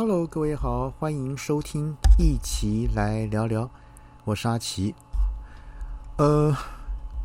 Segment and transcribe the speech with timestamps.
[0.00, 3.68] Hello，各位好，欢迎收听，一起来聊聊。
[4.24, 4.94] 我是阿奇。
[6.16, 6.56] 呃，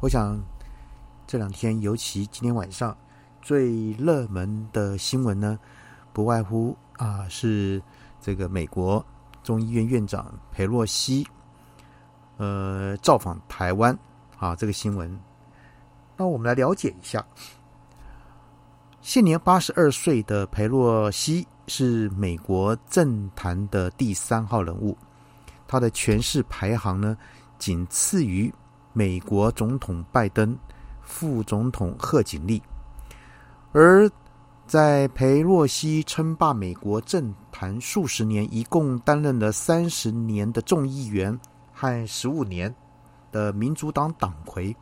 [0.01, 0.37] 我想
[1.25, 2.93] 这两天，尤其今天晚上
[3.41, 5.57] 最热门的新闻呢，
[6.11, 7.81] 不外乎啊是
[8.19, 9.03] 这个美国
[9.41, 11.25] 众议院院长佩洛西，
[12.35, 13.97] 呃，造访台湾
[14.37, 15.17] 啊这个新闻。
[16.17, 17.25] 那我们来了解一下，
[18.99, 21.47] 现年八十二岁的佩洛西。
[21.67, 24.97] 是美国政坛的第三号人物，
[25.67, 27.17] 他的权势排行呢，
[27.57, 28.53] 仅次于
[28.93, 30.57] 美国总统拜登、
[31.01, 32.61] 副总统贺锦丽。
[33.71, 34.09] 而
[34.67, 41.37] 在裴洛西称霸美国政坛数十年，一共担任了三十年的众议员
[41.73, 42.73] 和十五年
[43.31, 44.75] 的民主党党魁。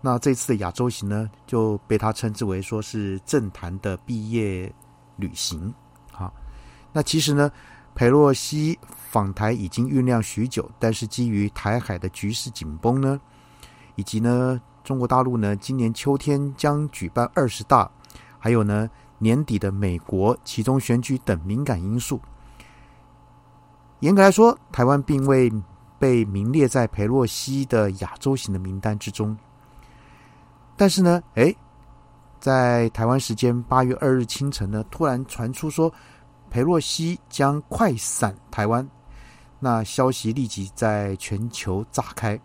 [0.00, 4.72] 那这次的亚洲行呢，就被他称之为说是政坛的毕业。
[5.16, 5.72] 旅行，
[6.10, 6.32] 好，
[6.92, 7.50] 那其实呢，
[7.94, 13.20] 佩洛西访台已经酝酿许久，但是基于台海的局势紧绷呢，
[13.94, 17.90] 以及呢，中国大陆呢今年秋天将举办二十大，
[18.38, 18.88] 还有呢
[19.18, 22.20] 年底的美国其中选举等敏感因素，
[24.00, 25.52] 严格来说，台湾并未
[25.98, 29.36] 被名列在佩洛西的亚洲行的名单之中，
[30.76, 31.54] 但是呢，哎。
[32.42, 35.94] 在台湾时间八月二日清晨呢，突然传出说
[36.50, 38.84] 裴洛西将快闪台湾，
[39.60, 42.36] 那消息立即在全球炸开。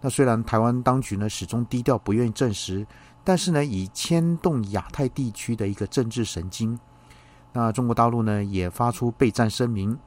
[0.00, 2.86] 那虽然台湾当局呢始终低调，不愿意证实，
[3.24, 6.78] 但是呢，以牵动亚太地区的一个政治神经，
[7.52, 9.98] 那中国大陆呢也发出备战声明，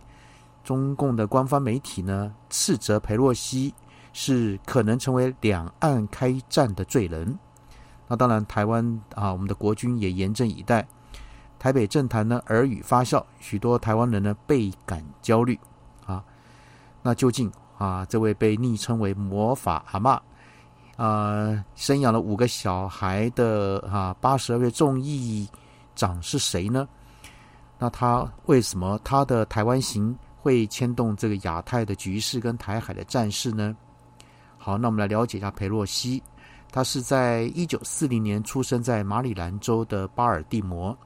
[0.63, 3.73] 中共的官方媒体呢斥责裴洛西
[4.13, 7.37] 是可能成为两岸开战的罪人。
[8.09, 10.85] 那当然，台湾啊，我们的国军也严阵以待。
[11.59, 15.57] 台北政坛呢，耳语发酵，许多台湾人呢倍感焦虑
[16.05, 16.23] 啊。
[17.03, 20.19] 那究竟啊，这位被昵称为“魔法阿妈”
[20.97, 25.47] 啊，生养了五个小孩的啊八十二岁众议
[25.95, 26.87] 长是谁呢？
[27.77, 33.75] 那他为什么他的台湾行会牵动这个亚太的局势跟台海的战事呢？
[34.57, 36.23] 好，那我们来了解一下佩洛西。
[36.71, 40.97] 他是在一九四零年出生在马里兰州的巴尔的摩。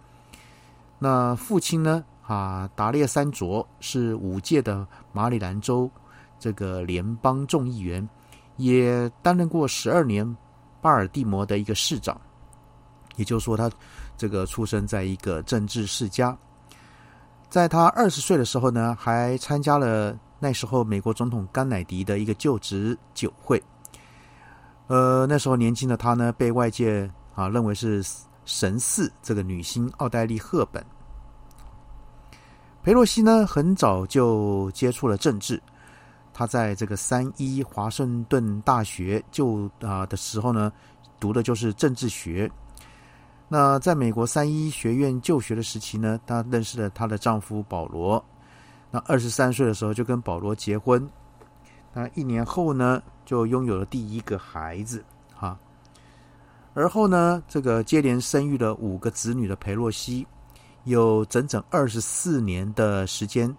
[0.99, 2.03] 那父亲呢？
[2.25, 5.91] 啊，达列山卓是五届的马里兰州
[6.39, 8.07] 这个联邦众议员，
[8.55, 10.25] 也担任过十二年
[10.81, 12.19] 巴尔的摩的一个市长。
[13.17, 13.69] 也就是说，他
[14.17, 16.35] 这个出生在一个政治世家。
[17.49, 23.61] 在他二十岁的时候呢，还参加了那时候美国总统甘乃迪的一个就职酒会。
[24.87, 28.03] 呃，那时候年轻的他呢，被外界啊认为是
[28.45, 30.85] 神似这个女星奥黛丽·赫本。
[32.83, 35.61] 佩洛西呢，很早就接触了政治。
[36.33, 40.71] 他在这个三一华盛顿大学就啊的时候呢，
[41.19, 42.51] 读的就是政治学。
[43.47, 48.23] 那在美国三一学院就学的时期呢，她认识了她的丈夫保罗。
[48.91, 51.07] 那二十三岁的时候就跟保罗结婚。
[51.93, 53.01] 那一年后呢？
[53.25, 55.03] 就拥有了第一个孩子，
[55.33, 55.57] 哈。
[56.73, 60.25] 而后呢，这个接连生育了五个子女的佩洛西，
[60.85, 63.55] 有整整二十四年的时间，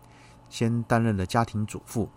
[0.48, 2.08] 先担任了家庭主妇，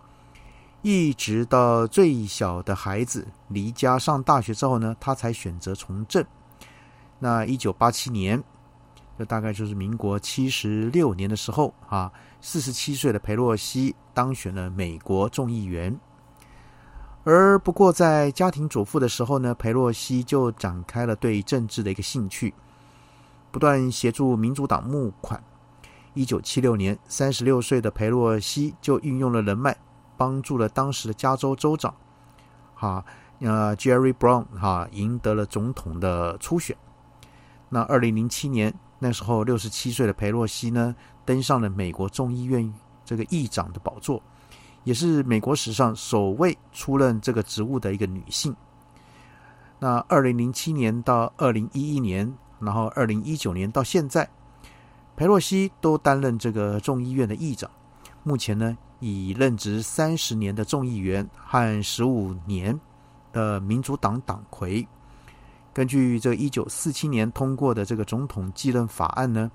[0.82, 6.24] 一直到最小的孩子离家上大学之后呢，他才选择从政。
[7.20, 8.42] 那一九八七年，
[9.16, 15.96] 这大概就是民国七十六年的时候，啊，四十七岁的佩洛西当选了美国众议员。
[17.30, 22.54] 而不过，在家庭主妇的时候呢，佩洛西就展开了对政治的一个兴趣，
[23.50, 25.38] 不断协助民主党募款。
[26.14, 29.76] 一九七六年，三十六岁的佩洛西就运用了人脉，
[30.16, 31.94] 帮助了当时的加州州长，
[32.74, 33.04] 哈，
[33.40, 36.74] 呃，Jerry Brown 哈，赢得了总统的初选。
[37.68, 40.96] 那二零零七年，那时候六十七岁的佩洛西呢，
[41.26, 42.72] 登上了美国众议院
[43.04, 44.22] 这个议长的宝座。
[44.84, 48.54] 也是美国史上首位出任这个职务的一个女性。
[49.78, 54.28] 那二零零七年到二零一一年，然后二零一九年到现在，
[55.16, 57.70] 佩洛西都担任这个众议院的议长。
[58.24, 62.78] 目前呢，已任职三十年的众议员和十五年
[63.32, 64.86] 的民主党党魁。
[65.72, 69.48] 根据这一九四七年通过的这个总统继任法案呢，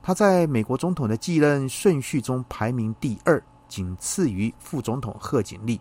[0.00, 3.42] 他在美国总统的继任顺序中排名第二。
[3.74, 5.80] 仅次于副总统贺锦丽，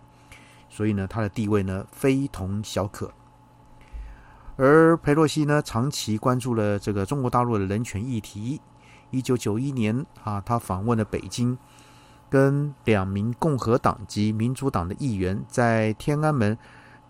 [0.68, 3.12] 所以呢，他的地位呢非同小可。
[4.56, 8.60] 而佩洛西呢，长期关注了这个中国大陆的人权议题，
[9.12, 11.56] 一九九一年啊，他访问了北京，
[12.32, 16.58] 跟两名共和党及民主党的议员在天安门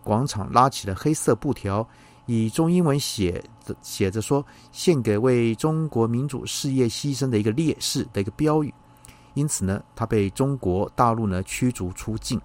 [0.04, 1.88] 广场拉起了黑色布条，
[2.26, 3.42] 以中英文写
[3.82, 8.74] 写着说“献给为中国民主事业牺牲的一个烈士”的一个标语。
[9.34, 12.40] 因此呢，他被中国大陆呢驱逐出境。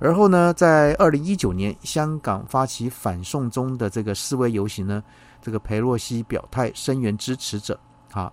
[0.00, 5.02] 而后呢，在二零一九年，香港发起反送中的这个示威游行呢，
[5.42, 7.76] 这个佩洛西表态声援支持者，
[8.12, 8.32] 啊，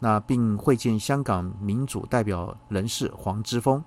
[0.00, 3.80] 那并会见香港民主代表人士黄之锋，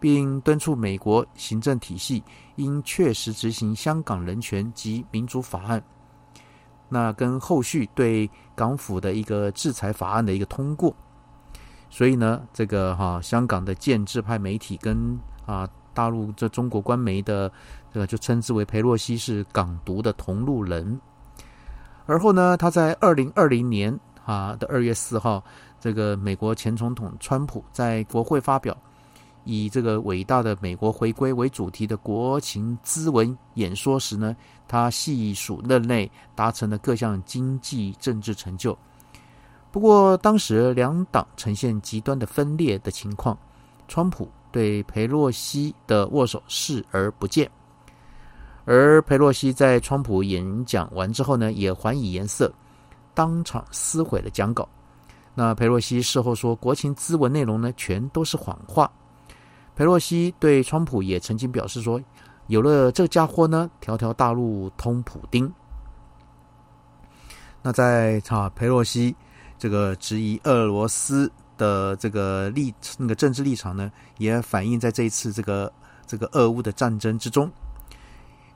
[0.00, 2.24] 并敦促美国行政体系
[2.56, 5.80] 应确实执行香港人权及民主法案，
[6.88, 10.92] 那跟后续对港府的一个制裁法案的一个通过。
[11.94, 17.48] 所以呢，这个哈，香港的建制派媒体跟啊大陆这中国官媒的
[17.92, 21.00] 这个就称之为佩洛西是港独的同路人。
[22.06, 25.40] 而后呢，他在二零二零年啊的二月四号，
[25.78, 28.76] 这个美国前总统川普在国会发表
[29.44, 34.34] 以这个伟大的美国回归为主题的国情咨文演说时呢，
[34.66, 38.76] 他细数任内达成的各项经济政治成就。
[39.74, 43.36] 不过，当时两党呈现极端的分裂的情况，
[43.88, 47.50] 川普对佩洛西的握手视而不见，
[48.66, 52.54] 而佩洛西在川普演讲完之后呢，也还以颜色，
[53.14, 54.68] 当场撕毁了讲稿。
[55.34, 58.88] 那佩洛西事后说，国情咨文内容呢，全都是谎话。
[59.74, 62.00] 佩洛西对川普也曾经表示说，
[62.46, 65.52] 有了这家伙呢，条条大路通普丁。
[67.60, 69.12] 那在啊，佩洛西。
[69.58, 75.72] 这个质疑俄罗斯的这个立那个政治立场呢，也反映在这一次这个
[76.06, 77.50] 这个俄乌的战争之中。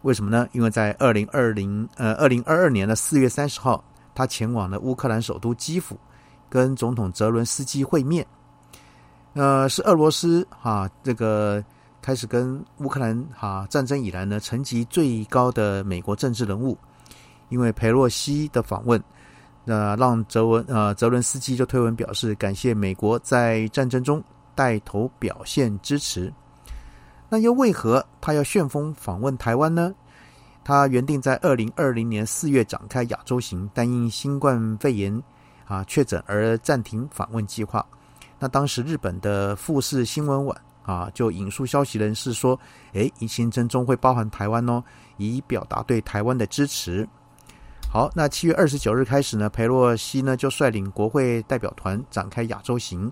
[0.03, 0.49] 为什么呢？
[0.53, 3.83] 因为在二零二零呃二零二二年的四月三十号，
[4.15, 5.99] 他前往了乌克兰首都基辅，
[6.49, 8.27] 跟总统泽伦斯基会面。
[9.35, 11.65] 呃，是俄罗斯哈这个
[12.03, 16.77] 开始跟乌克兰哈战争以来呢，层级最高的美国政治人物。
[17.49, 19.03] 因为佩洛西的访问。
[19.71, 24.25] 那让泽文呃泽伦斯基就推文表示感谢美国在战争中
[24.55, 26.33] 带头表现支持。
[27.29, 29.95] 那又为何他要旋风访问台湾呢？
[30.65, 35.23] 他原定在二零二零年四月展开亚洲行，但因新冠肺炎
[35.67, 37.85] 啊确诊而暂停访问计划。
[38.39, 42.59] 那当时日本的富士新闻网啊就引述消息人士说
[42.95, 44.83] ：“诶，行程中会包含台湾哦，
[45.19, 47.07] 以表达对台湾的支持。”
[47.91, 53.11] 好，那七月二十九日开始呢，佩洛西呢就率领国会代表团展开亚洲行，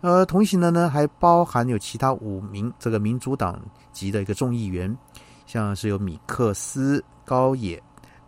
[0.00, 3.60] 呃，同行的呢还包含有其他五名这个民主党
[3.92, 4.96] 籍的一个众议员，
[5.44, 7.80] 像是有米克斯、高野、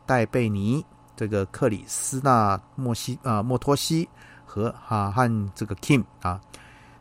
[0.04, 0.84] 戴贝尼、
[1.16, 4.06] 这个克里斯纳莫西啊莫托西
[4.44, 6.38] 和哈和这个 Kim 啊，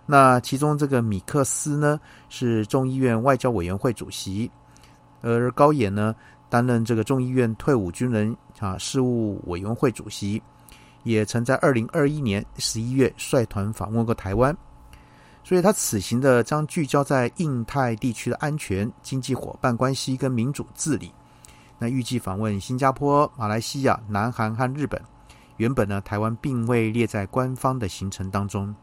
[0.06, 2.00] 那其中这个米克斯呢
[2.30, 4.50] 是众议院外交委员会主席，
[5.22, 6.16] 而高野呢。
[6.54, 10.40] 担任这个众议院退伍军人啊事务委员会主席，
[11.02, 14.56] 也曾在二零二一年十一月率团访问过台湾，
[15.44, 21.12] 所以他此行的将聚焦在印太地区的安全、经济伙伴关系跟民主治理。
[21.80, 25.02] 那预计访问新加坡、马来西亚、南韩和日本。
[25.58, 28.76] 原本呢，台湾并未列在官方的行程当中。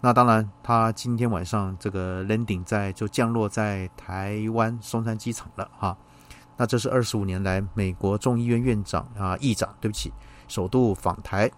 [0.00, 5.98] 那当然，他今天晚上这个 landing 在就降落在台湾松山机场了哈。
[6.60, 10.12] 那这是二十五年来美国众议院院长啊议长，对不起，
[10.48, 11.48] 首度访台。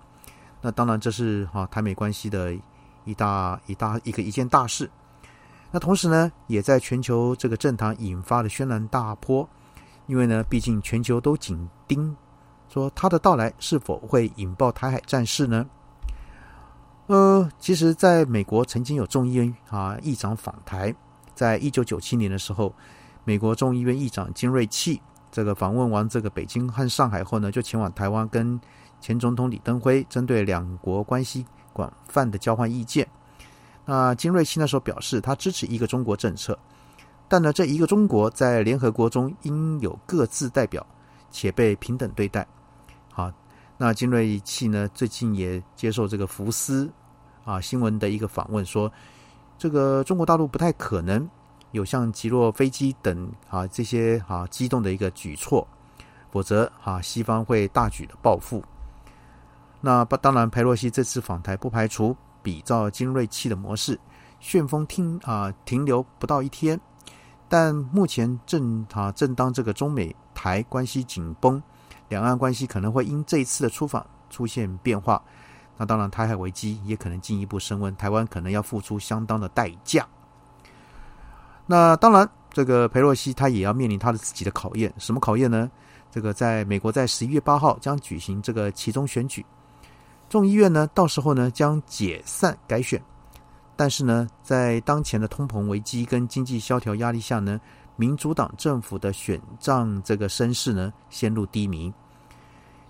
[0.61, 2.54] 那当然这是哈台美关系的
[3.07, 4.90] 一大一大一个一件大事。
[5.71, 9.49] 那同时呢，也在全球这个政坛引发了轩然大波，
[10.07, 12.14] 因为呢，毕竟全球都紧盯，
[12.69, 15.64] 说他的到来是否会引爆台海战事呢？
[17.07, 20.95] 呃，其实在美国曾经有众议院啊议长访台，
[21.35, 22.71] 在一九九七年的时候。
[23.25, 25.00] 美国众议院议长金瑞气
[25.31, 28.59] 这个访问完这个北京和上海后呢，就前往台湾跟
[29.00, 33.07] 前总统李登辉针对两国关系广泛的交换意见。
[33.85, 36.59] 那金瑞气那时候表示，他支持一个中国政策，
[37.29, 40.85] 但呢，这一个中国在联合国中应有各自代表，
[41.31, 42.47] 且被平等对待。
[43.12, 43.33] 好，
[43.79, 46.91] 那金瑞气呢，最近也接受这个福斯
[47.45, 48.91] 啊新闻的一个访问，说
[49.57, 51.29] 这个中国大陆不太可能。
[51.73, 55.67] 有像击落飞机等啊这些啊机动的一个举措，
[56.31, 58.62] 否则啊西方会大举的报复。
[59.81, 63.99] 那不当然，佩洛西这次访台不排除比照精锐器的模式，
[64.41, 66.79] 旋风停啊停留不到一天。
[67.49, 71.62] 但目前正啊正当这个中美台关系紧绷，
[72.09, 75.23] 两岸关系可能会因这一次的出访出现变化，
[75.77, 80.07] 那当然台海危机也可能进一步升温，台湾可能要付出相当的代价。
[81.71, 85.71] 那当然，这个佩洛西他也要面临他的自己的考验，什么考验呢？
[86.11, 89.47] 这个在美国在十一月八号将举行这个其中选举，
[90.29, 93.00] 众议院呢到时候呢将解散改选，
[93.77, 97.61] 但是呢在当前的通膨危机跟经济萧条压力下呢，
[97.95, 101.95] 民主党政府的选战这个声势呢陷入低迷。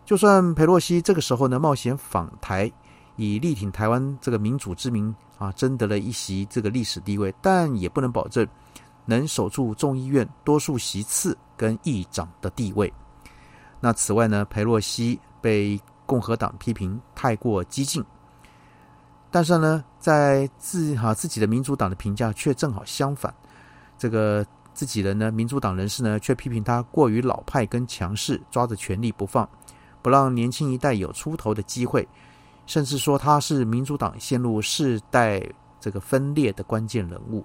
[0.07, 2.73] 就算佩洛西这个时候呢冒险访台，
[3.21, 8.47] 以力挺台湾这个民主之名啊，争得了一席这个历史地位，但也不能保证
[9.05, 12.91] 能守住众议院多数席次跟议长的地位。
[13.79, 18.03] 那此外呢，佩洛西被共和党批评太过激进，
[19.31, 23.33] 但是呢，在自哈自己的民主党的评价却正好相反。
[23.99, 29.49] 这个自己人呢，民主党人士呢，却批评他过于老派跟强势，抓着权力不放，
[30.01, 32.07] 不让年轻一代有出头的机会，
[32.71, 35.43] 甚至说他是民主党陷入世代
[35.81, 37.45] 这个分裂的关键人物。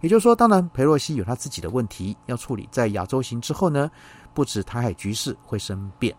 [0.00, 2.66] 也就是说，当然佩洛西有他自己的问题要处理。
[2.72, 3.90] 在亚洲行之后呢？
[4.32, 6.16] 不止台海局势会生变，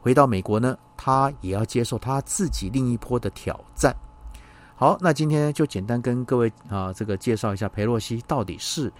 [0.00, 3.94] 回到美国呢，他也要接受他自己另一波的挑战。
[4.74, 8.90] 好，那今天就简单跟各位啊，这个介绍一下裴洛西到底是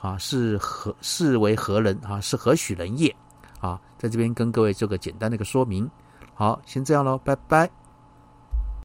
[0.00, 3.14] 啊是何是为何人啊，是何许人也
[3.60, 5.86] 啊，在这边跟各位做个简单的一个说明。
[6.32, 7.70] 好，先这样喽，拜拜。